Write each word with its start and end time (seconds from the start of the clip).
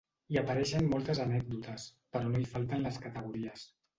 Hi 0.33 0.37
apareixen 0.39 0.87
moltes 0.93 1.19
anècdotes, 1.25 1.85
però 2.17 2.31
no 2.31 2.41
hi 2.45 2.49
falten 2.57 2.83
les 2.87 3.01
categories. 3.07 3.69